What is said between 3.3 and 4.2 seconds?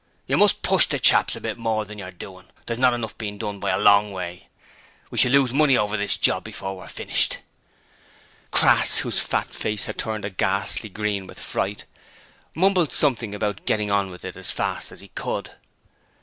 done, by a long